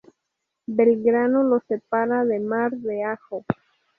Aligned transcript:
Belgrano 0.65 1.43
lo 1.43 1.59
separa 1.67 2.25
de 2.25 2.39
Mar 2.39 2.71
de 2.71 3.03
Ajó. 3.03 3.45